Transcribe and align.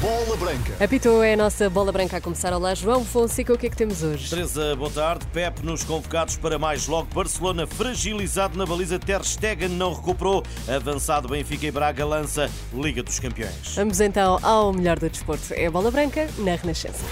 Bola 0.00 0.36
Branca. 0.36 0.84
Apitou 0.84 1.24
é 1.24 1.34
a 1.34 1.36
nossa 1.36 1.68
bola 1.68 1.90
branca 1.90 2.18
a 2.18 2.20
começar. 2.20 2.52
Olá, 2.52 2.72
João 2.74 3.04
Fonseca, 3.04 3.52
o 3.52 3.58
que 3.58 3.66
é 3.66 3.70
que 3.70 3.76
temos 3.76 4.02
hoje? 4.02 4.30
Teresa, 4.30 4.76
boa 4.76 4.90
tarde. 4.90 5.26
Pep 5.32 5.64
nos 5.64 5.82
convocados 5.82 6.36
para 6.36 6.56
mais 6.58 6.86
logo. 6.86 7.12
Barcelona 7.12 7.66
fragilizado 7.66 8.56
na 8.56 8.64
baliza. 8.64 8.98
Ter 8.98 9.24
Stegen 9.24 9.70
não 9.70 9.92
recuperou. 9.92 10.44
Avançado 10.68 11.28
Benfica 11.28 11.66
e 11.66 11.70
Braga 11.70 12.04
lança 12.06 12.48
Liga 12.72 13.02
dos 13.02 13.18
Campeões. 13.18 13.74
Vamos 13.74 14.00
então 14.00 14.38
ao 14.42 14.72
melhor 14.72 14.98
do 14.98 15.10
desporto. 15.10 15.52
É 15.52 15.66
a 15.66 15.70
bola 15.70 15.90
branca 15.90 16.28
na 16.38 16.54
Renascença. 16.54 17.04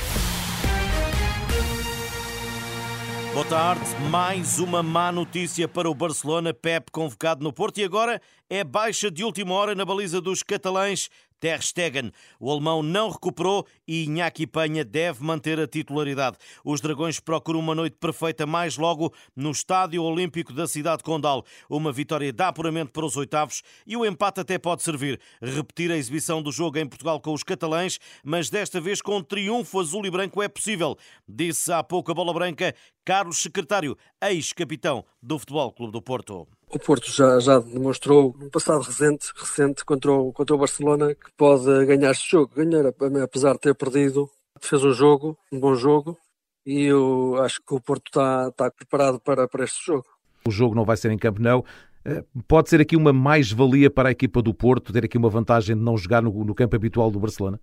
Boa 3.37 3.45
tarde. 3.45 3.84
Mais 4.09 4.59
uma 4.59 4.82
má 4.82 5.12
notícia 5.12 5.68
para 5.68 5.91
o 5.91 5.95
Barcelona. 5.95 6.55
Pep 6.55 6.91
convocado 6.91 7.45
no 7.45 7.53
Porto 7.53 7.77
e 7.77 7.84
agora 7.84 8.18
é 8.48 8.64
baixa 8.64 9.11
de 9.11 9.23
última 9.23 9.53
hora 9.53 9.75
na 9.75 9.84
baliza 9.84 10.23
dos 10.23 10.43
catalães. 10.43 11.11
Ter 11.41 11.62
Stegen. 11.62 12.12
O 12.41 12.50
alemão 12.50 12.82
não 12.82 13.11
recuperou 13.11 13.67
e 13.86 14.04
Iñaki 14.04 14.46
Penha 14.46 14.85
deve 14.85 15.22
manter 15.22 15.61
a 15.61 15.67
titularidade. 15.67 16.36
Os 16.64 16.81
Dragões 16.81 17.21
procuram 17.21 17.61
uma 17.61 17.75
noite 17.75 17.96
perfeita 18.00 18.46
mais 18.46 18.76
logo 18.76 19.12
no 19.35 19.50
Estádio 19.50 20.03
Olímpico 20.03 20.53
da 20.53 20.67
cidade 20.67 20.99
de 20.99 21.04
Condal. 21.04 21.45
Uma 21.68 21.93
vitória 21.93 22.32
dá 22.32 22.53
puramente 22.53 22.90
para 22.93 23.04
os 23.04 23.17
oitavos 23.17 23.62
e 23.86 23.96
o 23.96 24.04
empate 24.04 24.40
até 24.40 24.59
pode 24.59 24.82
servir. 24.82 25.21
Repetir 25.40 25.90
a 25.90 25.96
exibição 25.96 26.43
do 26.43 26.53
jogo 26.53 26.79
em 26.79 26.86
Portugal 26.86 27.21
com 27.21 27.32
os 27.32 27.43
catalães, 27.43 27.98
mas 28.25 28.50
desta 28.50 28.81
vez 28.81 29.03
com 29.03 29.23
triunfo 29.23 29.81
azul 29.81 30.07
e 30.07 30.11
branco 30.11 30.43
é 30.43 30.48
possível, 30.48 30.96
disse 31.29 31.73
há 31.73 31.82
pouco 31.82 32.11
a 32.11 32.14
bola 32.14 32.33
branca 32.33 32.75
Carlos 33.05 33.39
Secretário, 33.39 33.97
ex-capitão 34.23 35.05
do 35.23 35.39
Futebol 35.39 35.73
Clube 35.73 35.92
do 35.92 36.03
Porto. 36.03 36.48
O 36.70 36.78
Porto 36.80 37.11
já, 37.11 37.38
já 37.38 37.58
demonstrou 37.61 38.34
no 38.38 38.50
passado 38.50 38.83
recente, 38.83 39.33
recente 39.36 39.84
contra, 39.84 40.12
o, 40.12 40.33
contra 40.33 40.55
o 40.55 40.58
Barcelona 40.58 41.14
que 41.14 41.30
pode 41.36 41.86
ganhar 41.86 42.11
este 42.11 42.30
jogo. 42.30 42.52
Ganhar, 42.56 42.92
apesar 43.22 43.52
de 43.52 43.61
ter 43.61 43.75
perdido, 43.75 44.28
fez 44.61 44.84
um 44.84 44.92
jogo, 44.92 45.39
um 45.53 45.61
bom 45.61 45.75
jogo, 45.75 46.19
e 46.67 46.83
eu 46.83 47.36
acho 47.42 47.61
que 47.64 47.73
o 47.73 47.81
Porto 47.81 48.08
está, 48.08 48.48
está 48.48 48.70
preparado 48.70 49.20
para, 49.20 49.47
para 49.47 49.64
este 49.64 49.86
jogo. 49.86 50.06
O 50.47 50.50
jogo 50.50 50.75
não 50.75 50.84
vai 50.84 50.97
ser 50.97 51.12
em 51.12 51.19
Camp 51.19 51.39
Nou. 51.39 51.64
Eh, 52.05 52.25
pode 52.48 52.69
ser 52.69 52.80
aqui 52.80 52.97
uma 52.97 53.12
mais-valia 53.12 53.89
para 53.89 54.08
a 54.08 54.12
equipa 54.12 54.42
do 54.42 54.53
Porto, 54.53 54.92
ter 54.92 55.05
aqui 55.05 55.17
uma 55.17 55.30
vantagem 55.30 55.77
de 55.77 55.83
não 55.83 55.97
jogar 55.97 56.20
no, 56.20 56.45
no 56.45 56.55
campo 56.55 56.75
habitual 56.75 57.11
do 57.11 57.20
Barcelona? 57.20 57.61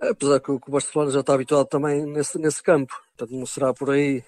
Apesar 0.00 0.40
que 0.40 0.50
o 0.50 0.60
Barcelona 0.68 1.10
já 1.10 1.20
está 1.20 1.34
habituado 1.34 1.66
também 1.66 2.06
nesse, 2.06 2.38
nesse 2.38 2.62
campo, 2.62 2.94
portanto 3.16 3.38
não 3.38 3.46
será 3.46 3.74
por 3.74 3.90
aí 3.90 4.24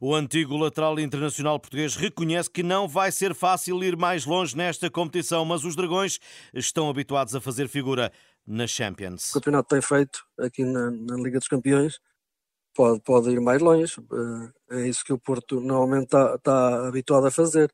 o 0.00 0.14
antigo 0.14 0.56
lateral 0.56 0.98
internacional 0.98 1.58
português 1.58 1.96
reconhece 1.96 2.50
que 2.50 2.62
não 2.62 2.88
vai 2.88 3.10
ser 3.10 3.34
fácil 3.34 3.82
ir 3.82 3.96
mais 3.96 4.24
longe 4.24 4.56
nesta 4.56 4.90
competição, 4.90 5.44
mas 5.44 5.64
os 5.64 5.76
Dragões 5.76 6.20
estão 6.52 6.88
habituados 6.88 7.34
a 7.34 7.40
fazer 7.40 7.68
figura 7.68 8.12
na 8.46 8.66
Champions. 8.66 9.30
O 9.30 9.34
campeonato 9.34 9.68
tem 9.68 9.82
feito 9.82 10.24
aqui 10.38 10.64
na, 10.64 10.90
na 10.90 11.16
Liga 11.16 11.38
dos 11.38 11.48
Campeões, 11.48 11.98
pode, 12.74 13.00
pode 13.00 13.30
ir 13.30 13.40
mais 13.40 13.60
longe, 13.60 13.94
eh, 14.70 14.76
é 14.82 14.88
isso 14.88 15.04
que 15.04 15.12
o 15.12 15.18
Porto 15.18 15.60
normalmente 15.60 16.04
está, 16.04 16.34
está 16.34 16.88
habituado 16.88 17.26
a 17.26 17.30
fazer. 17.30 17.72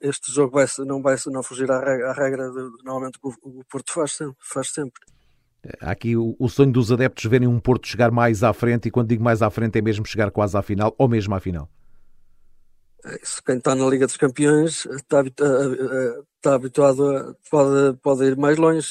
Este 0.00 0.32
jogo 0.32 0.52
vai, 0.52 0.66
não 0.86 1.02
vai 1.02 1.16
não 1.26 1.42
fugir 1.42 1.70
à 1.70 1.80
regra, 1.80 2.10
à 2.10 2.12
regra 2.12 2.50
de, 2.50 2.84
normalmente 2.84 3.18
o, 3.20 3.32
o 3.42 3.64
Porto 3.64 3.92
faz. 3.92 4.18
Faz 4.38 4.70
sempre. 4.70 5.00
Há 5.80 5.90
aqui 5.90 6.16
o, 6.16 6.48
sonho 6.48 6.72
dos 6.72 6.92
adeptos 6.92 7.24
verem 7.24 7.48
um 7.48 7.58
Porto 7.58 7.86
chegar 7.86 8.10
mais 8.10 8.42
à 8.42 8.52
frente, 8.52 8.88
e 8.88 8.90
quando 8.90 9.08
digo 9.08 9.22
mais 9.22 9.42
à 9.42 9.50
frente 9.50 9.78
é 9.78 9.82
mesmo 9.82 10.06
chegar 10.06 10.30
quase 10.30 10.56
à 10.56 10.62
final, 10.62 10.94
ou 10.96 11.08
mesmo 11.08 11.34
à 11.34 11.40
final. 11.40 11.68
É 13.04 13.18
quem 13.46 13.58
está 13.58 13.74
na 13.74 13.86
Liga 13.86 14.06
dos 14.06 14.16
Campeões 14.16 14.86
está, 14.86 15.22
está 16.38 16.54
habituado 16.54 17.04
a 17.04 17.34
pode, 17.50 17.98
pode 17.98 18.24
ir 18.24 18.36
mais 18.36 18.56
longe, 18.56 18.88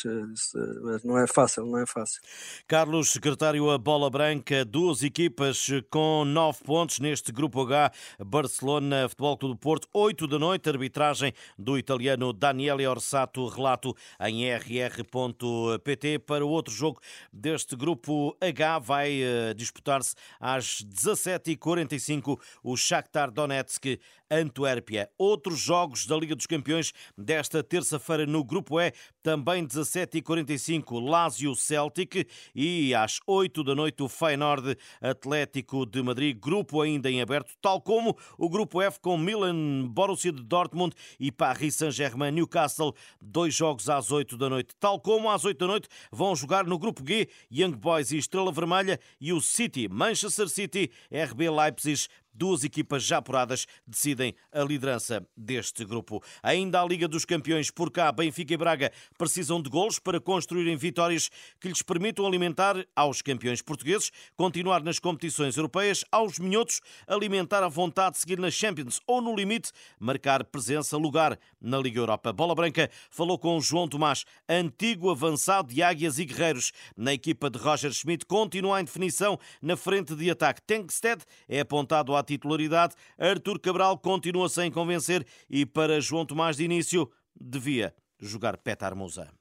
mas 0.83 1.03
não 1.03 1.17
é 1.17 1.25
fácil, 1.25 1.65
não 1.65 1.79
é 1.79 1.85
fácil. 1.85 2.21
Carlos, 2.67 3.09
secretário 3.09 3.71
a 3.71 3.77
bola 3.77 4.09
branca, 4.09 4.65
duas 4.65 5.01
equipas 5.01 5.67
com 5.89 6.25
nove 6.25 6.59
pontos 6.63 6.99
neste 6.99 7.31
grupo 7.31 7.61
H, 7.61 7.91
Barcelona, 8.19 9.07
Futebol 9.07 9.37
Clube 9.37 9.55
do 9.55 9.59
Porto, 9.59 9.87
oito 9.93 10.27
da 10.27 10.37
noite, 10.37 10.69
arbitragem 10.69 11.33
do 11.57 11.77
italiano 11.77 12.33
Daniele 12.33 12.85
Orsato, 12.85 13.47
relato 13.47 13.95
em 14.19 14.51
rr.pt. 14.53 16.19
Para 16.19 16.45
o 16.45 16.49
outro 16.49 16.73
jogo 16.73 16.99
deste 17.31 17.77
grupo 17.77 18.35
H 18.41 18.79
vai 18.79 19.21
eh, 19.21 19.53
disputar-se 19.53 20.15
às 20.37 20.83
17h45 20.83 22.37
o 22.61 22.75
Shakhtar 22.75 23.31
Donetsk 23.31 23.97
Antuérpia. 24.29 25.09
Outros 25.17 25.59
jogos 25.59 26.05
da 26.05 26.15
Liga 26.17 26.35
dos 26.35 26.45
Campeões 26.45 26.91
desta 27.17 27.63
terça-feira 27.63 28.25
no 28.25 28.43
Grupo 28.43 28.79
E, 28.79 28.93
também 29.23 29.65
17h45, 29.65 31.03
Lazio 31.03 31.55
Celtic 31.55 32.27
e 32.55 32.93
às 32.93 33.19
8 33.25 33.63
da 33.63 33.75
noite 33.75 34.03
o 34.03 34.09
Feyenoord 34.09 34.77
Atlético 35.01 35.85
de 35.85 36.01
Madrid. 36.01 36.37
Grupo 36.39 36.81
ainda 36.81 37.09
em 37.09 37.21
aberto, 37.21 37.53
tal 37.61 37.81
como 37.81 38.17
o 38.37 38.49
Grupo 38.49 38.81
F 38.81 38.99
com 38.99 39.17
Milan, 39.17 39.87
Borussia 39.87 40.31
de 40.31 40.43
Dortmund 40.43 40.95
e 41.19 41.31
Paris 41.31 41.75
Saint-Germain 41.75 42.31
Newcastle. 42.31 42.93
Dois 43.21 43.53
jogos 43.53 43.89
às 43.89 44.11
8 44.11 44.37
da 44.37 44.49
noite. 44.49 44.75
Tal 44.79 44.99
como 44.99 45.29
às 45.29 45.45
8 45.45 45.57
da 45.57 45.67
noite 45.67 45.87
vão 46.11 46.35
jogar 46.35 46.65
no 46.65 46.77
Grupo 46.77 47.03
G 47.05 47.27
Young 47.51 47.75
Boys 47.75 48.11
e 48.11 48.17
Estrela 48.17 48.51
Vermelha 48.51 48.99
e 49.19 49.33
o 49.33 49.41
City, 49.41 49.87
Manchester 49.87 50.47
City, 50.47 50.91
RB 51.11 51.49
Leipzig, 51.49 52.07
Duas 52.37 52.63
equipas 52.63 53.03
já 53.03 53.17
apuradas 53.17 53.65
decidem 53.87 54.35
a 54.51 54.61
liderança 54.61 55.27
deste 55.35 55.83
grupo. 55.83 56.21
Ainda 56.43 56.79
a 56.79 56.85
Liga 56.85 57.07
dos 57.07 57.25
Campeões, 57.25 57.71
por 57.71 57.89
cá, 57.89 58.11
Benfica 58.11 58.53
e 58.53 58.57
Braga 58.57 58.91
precisam 59.17 59.59
de 59.59 59.71
golos 59.71 59.97
para 59.97 60.21
construírem 60.21 60.77
vitórias 60.77 61.31
que 61.59 61.67
lhes 61.67 61.81
permitam 61.81 62.27
alimentar 62.27 62.85
aos 62.95 63.23
campeões 63.23 63.63
portugueses, 63.63 64.11
continuar 64.35 64.83
nas 64.83 64.99
competições 64.99 65.57
europeias, 65.57 66.05
aos 66.11 66.37
minhotos, 66.37 66.79
alimentar 67.07 67.63
a 67.63 67.67
vontade 67.67 68.13
de 68.13 68.19
seguir 68.19 68.37
nas 68.37 68.53
Champions 68.53 69.01
ou, 69.07 69.19
no 69.19 69.35
limite, 69.35 69.71
marcar 69.99 70.43
presença, 70.43 70.95
lugar 70.95 71.39
na 71.59 71.79
Liga 71.79 71.99
Europa. 71.99 72.31
Bola 72.31 72.53
Branca 72.53 72.87
falou 73.09 73.39
com 73.39 73.59
João 73.59 73.87
Tomás, 73.87 74.25
antigo 74.47 75.09
avançado 75.09 75.73
de 75.73 75.81
Águias 75.81 76.19
e 76.19 76.25
Guerreiros. 76.25 76.71
Na 76.95 77.13
equipa 77.13 77.49
de 77.49 77.57
Roger 77.57 77.91
Schmidt, 77.91 78.27
continua 78.27 78.79
em 78.79 78.83
definição 78.83 79.39
na 79.59 79.75
frente 79.75 80.15
de 80.15 80.29
ataque. 80.29 80.61
Tenkstead 80.61 81.23
é 81.49 81.61
apontado 81.61 82.15
à 82.15 82.26
titularidade. 82.27 82.95
Artur 83.17 83.59
Cabral 83.59 83.97
continua 83.97 84.49
sem 84.49 84.71
convencer 84.71 85.25
e 85.49 85.65
para 85.65 86.01
João 86.01 86.25
Tomás 86.25 86.57
de 86.57 86.65
início 86.65 87.09
devia 87.39 87.93
jogar 88.19 88.57
Petar 88.57 88.95
Musa. 88.95 89.31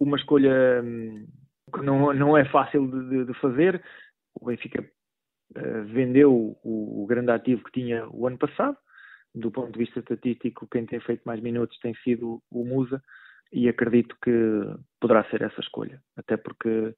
Uma 0.00 0.16
escolha 0.16 0.82
hum, 0.82 1.26
que 1.72 1.82
não, 1.82 2.12
não 2.12 2.36
é 2.36 2.44
fácil 2.50 2.86
de, 2.88 3.24
de 3.24 3.34
fazer. 3.40 3.82
O 4.34 4.46
Benfica 4.46 4.82
uh, 4.82 5.84
vendeu 5.84 6.32
o, 6.62 7.02
o, 7.02 7.06
grande 7.06 7.30
ativo 7.30 7.64
que 7.64 7.80
tinha 7.80 8.08
o 8.10 8.26
ano 8.26 8.38
passado. 8.38 8.76
Do 9.34 9.50
ponto 9.50 9.72
de 9.72 9.78
vista 9.78 10.00
estatístico, 10.00 10.68
quem 10.70 10.84
tem 10.84 11.00
feito 11.00 11.22
mais 11.24 11.40
minutos 11.40 11.78
tem 11.78 11.94
sido 12.04 12.42
o 12.50 12.64
Musa 12.64 13.02
e 13.50 13.68
acredito 13.68 14.14
que 14.22 14.30
poderá 15.00 15.24
ser 15.30 15.42
essa 15.42 15.60
escolha. 15.60 16.02
Até 16.16 16.36
porque 16.36 16.94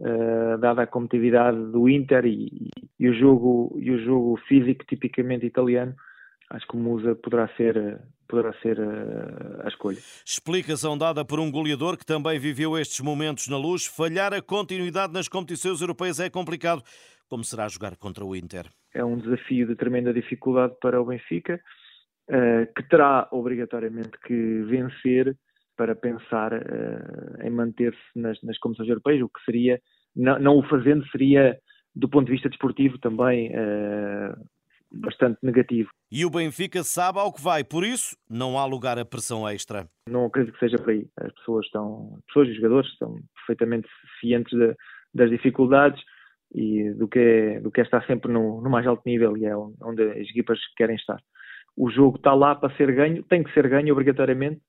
uh, 0.00 0.58
dada 0.58 0.82
a 0.82 0.86
competitividade 0.86 1.58
do 1.70 1.88
Inter 1.88 2.24
e, 2.24 2.70
e, 2.98 3.08
o 3.08 3.14
jogo, 3.14 3.76
e 3.78 3.90
o 3.90 4.04
jogo 4.04 4.36
físico 4.48 4.84
tipicamente 4.86 5.46
italiano, 5.46 5.94
acho 6.50 6.66
que 6.66 6.76
o 6.76 6.80
Musa 6.80 7.14
poderá 7.14 7.48
ser, 7.56 8.00
poderá 8.26 8.52
ser 8.60 8.78
uh, 8.78 9.62
a 9.64 9.68
escolha. 9.68 9.98
Explicação 10.24 10.96
dada 10.96 11.24
por 11.24 11.38
um 11.38 11.50
goleador 11.50 11.96
que 11.96 12.06
também 12.06 12.38
viveu 12.38 12.78
estes 12.78 13.00
momentos 13.00 13.48
na 13.48 13.56
luz. 13.56 13.86
Falhar 13.86 14.32
a 14.32 14.42
continuidade 14.42 15.12
nas 15.12 15.28
competições 15.28 15.80
europeias 15.80 16.18
é 16.18 16.30
complicado. 16.30 16.82
Como 17.28 17.44
será 17.44 17.68
jogar 17.68 17.96
contra 17.96 18.24
o 18.24 18.34
Inter? 18.34 18.66
É 18.92 19.04
um 19.04 19.16
desafio 19.16 19.66
de 19.66 19.76
tremenda 19.76 20.12
dificuldade 20.12 20.74
para 20.80 21.00
o 21.00 21.04
Benfica, 21.04 21.60
uh, 22.28 22.74
que 22.74 22.82
terá 22.88 23.28
obrigatoriamente 23.30 24.18
que 24.26 24.62
vencer 24.62 25.36
para 25.76 25.94
pensar 25.94 26.52
uh, 26.52 27.42
em 27.42 27.50
manter-se 27.50 27.98
nas, 28.14 28.40
nas 28.42 28.58
competições 28.58 28.88
europeias, 28.88 29.22
o 29.22 29.28
que 29.28 29.44
seria, 29.44 29.80
não, 30.14 30.38
não, 30.38 30.58
o 30.58 30.62
fazendo, 30.68 31.06
seria, 31.08 31.58
do 31.94 32.08
ponto 32.08 32.26
de 32.26 32.32
vista 32.32 32.48
desportivo, 32.48 32.98
também 32.98 33.50
uh, 33.50 34.34
bastante 34.92 35.38
negativo. 35.42 35.88
E 36.10 36.24
o 36.24 36.30
Benfica 36.30 36.82
sabe 36.82 37.18
ao 37.18 37.32
que 37.32 37.40
vai, 37.40 37.62
por 37.62 37.84
isso 37.84 38.16
não 38.28 38.58
há 38.58 38.64
lugar 38.64 38.98
a 38.98 39.04
pressão 39.04 39.48
extra. 39.48 39.86
Não 40.08 40.26
acredito 40.26 40.54
que 40.54 40.60
seja 40.60 40.76
por 40.78 40.90
aí. 40.90 41.06
As 41.18 41.32
pessoas 41.34 41.66
estão, 41.66 42.14
as 42.18 42.24
pessoas 42.26 42.48
e 42.48 42.50
os 42.50 42.56
jogadores 42.56 42.90
estão 42.90 43.16
perfeitamente 43.36 43.88
cientes 44.20 44.58
de, 44.58 44.74
das 45.14 45.30
dificuldades 45.30 46.02
e 46.52 46.90
do 46.94 47.06
que 47.06 47.18
é, 47.18 47.60
do 47.60 47.70
que 47.70 47.80
é 47.80 47.84
estar 47.84 48.04
sempre 48.06 48.30
no, 48.32 48.60
no 48.60 48.68
mais 48.68 48.86
alto 48.86 49.02
nível 49.06 49.36
e 49.36 49.46
é 49.46 49.56
onde 49.56 50.02
as 50.02 50.28
equipas 50.28 50.58
querem 50.76 50.96
estar. 50.96 51.20
O 51.76 51.88
jogo 51.90 52.16
está 52.16 52.34
lá 52.34 52.54
para 52.54 52.74
ser 52.76 52.92
ganho, 52.92 53.22
tem 53.22 53.42
que 53.42 53.52
ser 53.52 53.68
ganho 53.68 53.92
obrigatoriamente 53.92 54.60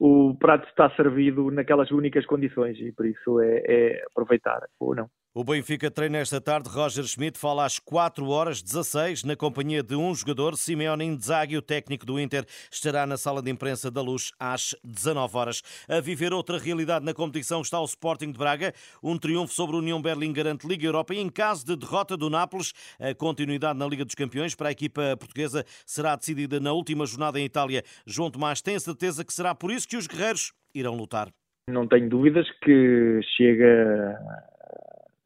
o 0.00 0.34
prato 0.34 0.66
está 0.66 0.88
servido 0.96 1.50
naquelas 1.50 1.90
únicas 1.90 2.24
condições 2.24 2.78
e 2.78 2.90
por 2.90 3.04
isso 3.04 3.38
é, 3.38 3.62
é 3.66 4.04
aproveitar 4.10 4.66
ou 4.80 4.94
não. 4.94 5.10
O 5.32 5.44
Benfica 5.44 5.88
treina 5.88 6.18
esta 6.18 6.40
tarde. 6.40 6.68
Roger 6.68 7.04
Schmidt 7.04 7.38
fala 7.38 7.64
às 7.64 7.78
4 7.78 8.28
horas 8.28 8.60
16 8.60 9.22
na 9.22 9.36
companhia 9.36 9.80
de 9.80 9.94
um 9.94 10.12
jogador, 10.12 10.56
Simeone 10.56 11.04
Inzaghi, 11.04 11.56
o 11.56 11.62
técnico 11.62 12.04
do 12.04 12.18
Inter, 12.18 12.44
estará 12.68 13.06
na 13.06 13.16
sala 13.16 13.40
de 13.40 13.48
imprensa 13.48 13.92
da 13.92 14.02
Luz 14.02 14.32
às 14.40 14.74
19 14.82 15.36
horas. 15.36 15.62
A 15.88 16.00
viver 16.00 16.32
outra 16.32 16.58
realidade 16.58 17.04
na 17.04 17.14
competição 17.14 17.60
está 17.60 17.80
o 17.80 17.84
Sporting 17.84 18.32
de 18.32 18.38
Braga. 18.38 18.72
Um 19.00 19.16
triunfo 19.16 19.54
sobre 19.54 19.76
o 19.76 19.78
União 19.78 20.02
Berlim 20.02 20.32
garante 20.32 20.66
Liga 20.66 20.84
Europa 20.84 21.14
e 21.14 21.20
em 21.20 21.28
caso 21.28 21.64
de 21.64 21.76
derrota 21.76 22.16
do 22.16 22.28
Nápoles, 22.28 22.72
a 22.98 23.14
continuidade 23.14 23.78
na 23.78 23.86
Liga 23.86 24.04
dos 24.04 24.16
Campeões 24.16 24.56
para 24.56 24.70
a 24.70 24.72
equipa 24.72 25.16
portuguesa 25.16 25.64
será 25.86 26.16
decidida 26.16 26.58
na 26.58 26.72
última 26.72 27.06
jornada 27.06 27.38
em 27.38 27.44
Itália. 27.44 27.84
João 28.04 28.32
Tomás 28.32 28.60
tem 28.60 28.76
certeza 28.80 29.24
que 29.24 29.32
será 29.32 29.54
por 29.54 29.70
isso 29.70 29.86
que 29.86 29.96
os 29.96 30.08
guerreiros 30.08 30.52
irão 30.74 30.96
lutar. 30.96 31.28
Não 31.68 31.86
tenho 31.86 32.08
dúvidas 32.08 32.48
que 32.64 33.20
chega 33.36 34.18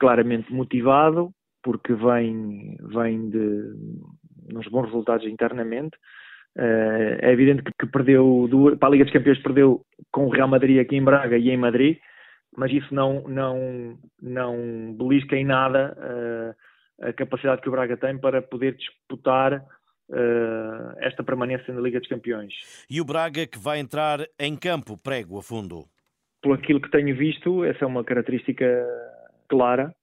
claramente 0.05 0.53
motivado, 0.53 1.31
porque 1.63 1.95
vem, 1.95 2.77
vem 2.93 3.31
de 3.31 3.73
uns 4.55 4.69
bons 4.69 4.85
resultados 4.85 5.27
internamente. 5.27 5.97
Uh, 6.55 7.17
é 7.23 7.33
evidente 7.33 7.63
que, 7.63 7.73
que 7.81 7.87
perdeu 7.87 8.47
para 8.79 8.89
a 8.89 8.93
Liga 8.93 9.05
dos 9.05 9.13
Campeões 9.15 9.43
perdeu 9.43 9.81
com 10.13 10.27
o 10.27 10.29
Real 10.29 10.47
Madrid 10.47 10.79
aqui 10.79 10.95
em 10.95 11.03
Braga 11.03 11.39
e 11.39 11.49
em 11.49 11.57
Madrid, 11.57 11.97
mas 12.55 12.71
isso 12.71 12.95
não 12.95 13.23
não 13.27 13.99
não 14.21 14.95
belisca 14.95 15.37
em 15.37 15.45
nada 15.45 15.97
uh, 15.99 17.09
a 17.09 17.13
capacidade 17.15 17.63
que 17.63 17.69
o 17.69 17.73
Braga 17.73 17.97
tem 17.97 18.19
para 18.19 18.43
poder 18.43 18.77
disputar 18.77 19.55
uh, 19.55 20.99
esta 20.99 21.25
permanência 21.25 21.73
na 21.73 21.81
Liga 21.81 21.99
dos 21.99 22.11
Campeões. 22.11 22.53
E 22.91 23.01
o 23.01 23.07
Braga 23.07 23.47
que 23.47 23.59
vai 23.59 23.79
entrar 23.79 24.21
em 24.39 24.55
campo 24.55 24.99
prego 24.99 25.39
a 25.39 25.43
fundo. 25.43 25.87
Por 26.43 26.59
aquilo 26.59 26.79
que 26.79 26.91
tenho 26.91 27.17
visto, 27.17 27.65
essa 27.65 27.87
é 27.87 27.89
uma 27.89 28.05
característica 28.05 28.67
clara. 29.49 29.95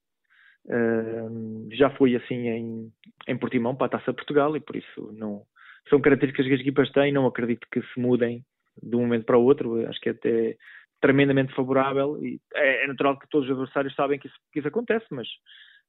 Uh, 0.65 1.67
já 1.71 1.89
foi 1.91 2.15
assim 2.15 2.47
em, 2.47 2.91
em 3.27 3.37
Portimão 3.37 3.75
para 3.75 3.87
a 3.87 3.89
Taça 3.89 4.13
Portugal 4.13 4.55
e 4.55 4.59
por 4.59 4.75
isso 4.75 5.11
não 5.13 5.43
são 5.89 5.99
características 5.99 6.45
que 6.45 6.53
as 6.53 6.59
equipas 6.59 6.91
têm, 6.91 7.11
não 7.11 7.25
acredito 7.25 7.67
que 7.71 7.81
se 7.81 7.99
mudem 7.99 8.43
de 8.81 8.95
um 8.95 9.01
momento 9.01 9.25
para 9.25 9.37
o 9.37 9.43
outro, 9.43 9.87
acho 9.89 9.99
que 9.99 10.09
é 10.09 10.11
até 10.11 10.55
tremendamente 11.01 11.53
favorável 11.55 12.23
e 12.23 12.39
é, 12.53 12.83
é 12.83 12.87
natural 12.87 13.17
que 13.17 13.27
todos 13.27 13.47
os 13.47 13.51
adversários 13.51 13.95
sabem 13.95 14.19
que 14.19 14.27
isso, 14.27 14.37
que 14.53 14.59
isso 14.59 14.67
acontece, 14.67 15.05
mas 15.09 15.27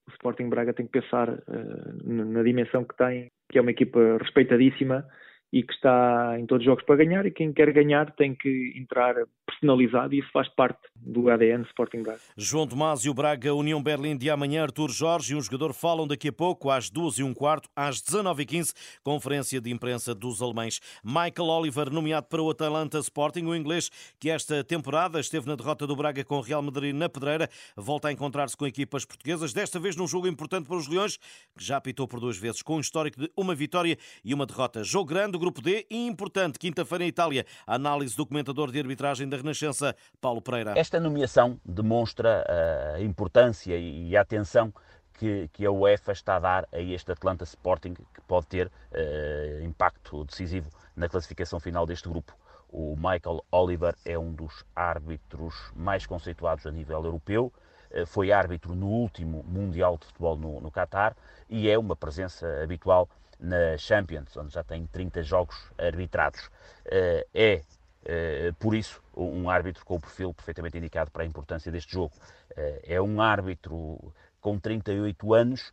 o 0.09 0.11
Sporting 0.13 0.49
Braga 0.49 0.73
tem 0.73 0.87
que 0.87 1.01
pensar 1.01 1.29
uh, 1.29 2.13
na 2.13 2.43
dimensão 2.43 2.85
que 2.85 2.97
tem, 2.97 3.31
que 3.51 3.59
é 3.59 3.61
uma 3.61 3.71
equipa 3.71 4.19
respeitadíssima 4.19 5.07
e 5.53 5.63
que 5.63 5.73
está 5.75 6.37
em 6.39 6.47
todos 6.47 6.63
os 6.63 6.67
jogos 6.67 6.85
para 6.85 6.97
ganhar 6.97 7.27
e 7.27 7.31
quem 7.31 7.53
quer 7.53 7.71
ganhar 7.73 8.11
tem 8.13 8.35
que 8.35 8.73
entrar 8.77 9.15
personalizado 9.47 10.15
e 10.15 10.21
isso 10.21 10.31
faz 10.33 10.49
parte 10.49 10.81
do 10.97 11.29
ADN 11.29 11.65
Sporting 11.65 12.03
Braga. 12.03 12.21
João 12.37 12.67
Tomás 12.67 13.05
e 13.05 13.11
o 13.11 13.15
Braga 13.15 13.55
União 13.55 13.83
Berlim 13.83 14.17
de 14.17 14.31
amanhã, 14.31 14.63
Artur 14.63 14.91
Jorge 14.91 15.35
e 15.35 15.37
um 15.37 15.43
jogador 15.43 15.75
falam 15.75 16.07
daqui 16.07 16.29
a 16.29 16.33
pouco 16.33 16.71
às 16.71 16.89
duas 16.89 17.19
e 17.19 17.23
um 17.23 17.35
quarto, 17.35 17.69
às 17.77 18.01
19h15, 18.01 18.73
conferência 19.03 19.61
de 19.61 19.71
imprensa 19.71 20.15
dos 20.15 20.41
alemães. 20.41 20.81
Michael 21.05 21.49
Oliver, 21.49 21.91
nomeado 21.91 22.27
para 22.29 22.41
o 22.41 22.49
Atalanta 22.49 22.99
Sporting, 22.99 23.45
o 23.45 23.55
inglês 23.55 23.91
que 24.19 24.31
esta 24.31 24.65
temporada 24.65 25.21
esteve 25.21 25.47
na 25.47 25.55
derrota 25.55 25.87
do 25.87 25.95
Braga 25.95 26.25
com 26.25 26.37
o 26.37 26.41
Real 26.41 26.63
Madrid 26.63 26.95
na 26.95 27.09
Pedreira, 27.09 27.49
volta 27.77 28.09
a 28.09 28.13
encontrar-se 28.13 28.57
com 28.57 28.67
equipas 28.67 29.05
portuguesas, 29.05 29.53
desta 29.53 29.79
vez 29.79 29.97
num 29.97 30.07
jogo 30.07 30.27
importante 30.27 30.67
para 30.67 30.77
os 30.77 30.89
Leões, 30.89 31.19
que 31.57 31.65
já 31.65 31.77
apitou 31.77 32.09
por 32.09 32.21
duas 32.21 32.39
vezes, 32.39 32.63
com 32.63 32.77
um 32.77 32.81
histórico 32.81 33.21
de 33.21 33.31
uma 33.37 33.55
vitória 33.55 33.99
e 34.25 34.33
uma 34.33 34.47
derrota. 34.47 34.83
Jogo 34.83 35.07
grande, 35.07 35.42
grupo 35.43 35.61
D 35.61 35.85
e 35.91 36.07
importante, 36.07 36.57
quinta-feira 36.57 37.03
em 37.03 37.09
Itália. 37.09 37.45
Análise 37.67 38.17
do 38.17 38.25
comentador 38.25 38.71
de 38.71 38.79
arbitragem 38.79 39.29
da 39.29 39.37
Renascença, 39.37 39.97
Paulo 40.21 40.41
Pereira. 40.41 40.73
Esta 40.77 41.01
nomeação 41.01 41.59
demonstra 41.65 42.47
a 42.95 43.03
importância 43.03 43.77
e 43.77 44.17
a 44.17 44.21
atenção 44.21 44.73
que, 45.15 45.49
que, 45.53 45.67
a 45.67 45.71
UEFA 45.73 46.13
está 46.13 46.37
a 46.37 46.39
dar 46.39 46.69
a 46.73 46.79
este 46.79 47.11
Atlanta 47.11 47.43
Sporting, 47.43 47.95
que 47.95 48.21
pode 48.29 48.47
ter 48.47 48.69
uh, 48.69 49.65
impacto 49.65 50.25
decisivo 50.25 50.71
na 50.95 51.09
classificação 51.09 51.59
final 51.59 51.87
deste 51.87 52.09
grupo. 52.09 52.37
O 52.71 52.95
Michael 52.95 53.45
Oliver 53.51 53.97
é 54.05 54.17
um 54.17 54.33
dos 54.33 54.65
árbitros 54.77 55.55
mais 55.75 56.07
conceituados 56.07 56.67
a 56.67 56.71
nível 56.71 57.05
europeu, 57.05 57.53
uh, 57.91 58.07
foi 58.07 58.31
árbitro 58.31 58.77
no 58.77 58.87
último 58.87 59.45
Mundial 59.49 59.99
de 59.99 60.07
Futebol 60.07 60.37
no, 60.37 60.61
no 60.61 60.71
Qatar 60.71 61.17
e 61.51 61.69
é 61.69 61.77
uma 61.77 61.97
presença 61.97 62.47
habitual 62.63 63.09
na 63.43 63.77
Champions, 63.77 64.37
onde 64.37 64.55
já 64.55 64.63
tem 64.63 64.87
30 64.87 65.23
jogos 65.23 65.57
arbitrados. 65.79 66.47
Uh, 66.87 67.27
é 67.35 67.63
Uh, 68.03 68.53
por 68.55 68.75
isso, 68.75 69.01
um 69.17 69.49
árbitro 69.49 69.85
com 69.85 69.95
o 69.95 70.01
perfil 70.01 70.35
perfeitamente 70.35 70.77
indicado 70.77 71.09
para 71.13 71.23
a 71.23 71.27
importância 71.27 71.71
deste 71.71 71.93
jogo. 71.93 72.13
Uh, 72.51 72.81
é 72.83 73.01
um 73.01 73.21
árbitro 73.21 74.13
com 74.41 74.59
38 74.59 75.35
anos, 75.35 75.73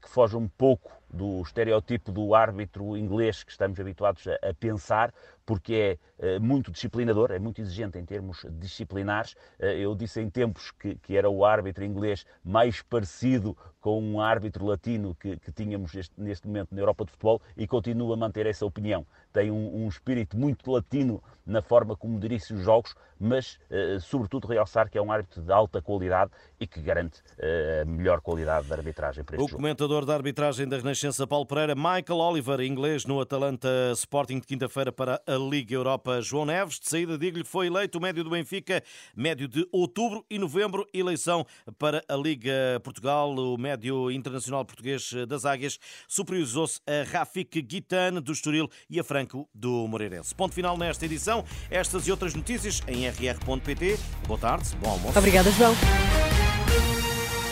que 0.00 0.08
foge 0.08 0.34
um 0.36 0.48
pouco 0.48 0.90
do 1.16 1.42
estereótipo 1.42 2.12
do 2.12 2.34
árbitro 2.34 2.96
inglês 2.96 3.42
que 3.42 3.50
estamos 3.50 3.80
habituados 3.80 4.26
a, 4.26 4.50
a 4.50 4.54
pensar, 4.54 5.12
porque 5.44 5.98
é 6.18 6.38
muito 6.38 6.72
disciplinador, 6.72 7.30
é 7.30 7.38
muito 7.38 7.60
exigente 7.60 7.98
em 7.98 8.04
termos 8.04 8.44
disciplinares. 8.58 9.36
eu 9.60 9.94
disse 9.94 10.20
em 10.20 10.28
tempos 10.28 10.72
que, 10.72 10.96
que, 10.96 11.16
era 11.16 11.30
o 11.30 11.44
árbitro 11.44 11.84
inglês 11.84 12.26
mais 12.44 12.82
parecido 12.82 13.56
com 13.80 14.02
um 14.02 14.20
árbitro 14.20 14.66
latino 14.66 15.14
que, 15.14 15.36
que 15.36 15.52
tínhamos 15.52 15.94
este, 15.94 16.12
neste 16.20 16.48
momento 16.48 16.74
na 16.74 16.80
Europa 16.80 17.04
de 17.04 17.12
futebol 17.12 17.40
e 17.56 17.68
continuo 17.68 18.12
a 18.12 18.16
manter 18.16 18.44
essa 18.44 18.66
opinião. 18.66 19.06
Tem 19.32 19.48
um, 19.48 19.84
um 19.84 19.88
espírito 19.88 20.36
muito 20.36 20.68
latino 20.72 21.22
na 21.46 21.62
forma 21.62 21.94
como 21.94 22.18
dirige 22.18 22.52
os 22.52 22.62
jogos, 22.62 22.96
mas, 23.18 23.60
uh, 23.70 24.00
sobretudo, 24.00 24.48
realçar 24.48 24.90
que 24.90 24.98
é 24.98 25.02
um 25.02 25.12
árbitro 25.12 25.40
de 25.40 25.52
alta 25.52 25.80
qualidade 25.80 26.32
e 26.58 26.66
que 26.66 26.80
garante 26.80 27.22
a 27.38 27.84
melhor 27.84 28.20
qualidade 28.20 28.66
da 28.66 28.74
arbitragem 28.74 29.22
para 29.22 29.36
este 29.36 29.44
o 29.44 29.48
jogo. 29.48 29.54
O 29.54 29.62
comentador 29.62 30.04
da 30.04 30.14
arbitragem 30.14 30.66
da 30.66 30.76
Renascença, 31.06 31.26
Paulo 31.26 31.46
Pereira, 31.46 31.74
Michael 31.74 32.18
Oliver, 32.18 32.60
inglês 32.60 33.04
no 33.04 33.20
Atalanta 33.20 33.68
Sporting 33.94 34.40
de 34.40 34.46
quinta-feira 34.46 34.90
para 34.90 35.22
a 35.26 35.34
Liga 35.34 35.74
Europa. 35.74 36.20
João 36.20 36.44
Neves, 36.44 36.80
de 36.80 36.88
saída, 36.88 37.16
digo-lhe, 37.16 37.44
foi 37.44 37.68
eleito 37.68 37.98
o 37.98 38.00
médio 38.00 38.24
do 38.24 38.30
Benfica, 38.30 38.82
médio 39.14 39.46
de 39.46 39.66
outubro 39.70 40.24
e 40.28 40.38
novembro, 40.38 40.86
eleição 40.92 41.46
para 41.78 42.02
a 42.08 42.16
Liga 42.16 42.80
Portugal, 42.82 43.32
o 43.34 43.56
médio 43.56 44.10
internacional 44.10 44.64
português 44.64 45.12
das 45.28 45.44
Águias, 45.44 45.78
superiorizou-se 46.08 46.80
a 46.86 47.08
Rafik 47.08 47.62
Guitane 47.62 48.20
do 48.20 48.32
Estoril 48.32 48.68
e 48.90 48.98
a 48.98 49.04
Franco 49.04 49.48
do 49.54 49.86
Moreirense. 49.86 50.34
Ponto 50.34 50.54
final 50.54 50.76
nesta 50.76 51.04
edição. 51.04 51.44
Estas 51.70 52.08
e 52.08 52.10
outras 52.10 52.34
notícias 52.34 52.82
em 52.88 53.08
rr.pt. 53.08 53.98
Boa 54.26 54.40
tarde, 54.40 54.74
bom 54.82 54.90
almoço. 54.90 55.18
Obrigada, 55.18 55.50
João. 55.52 55.74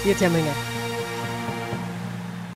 E 0.05 0.11
até 0.11 0.27
amanhã. 0.27 0.83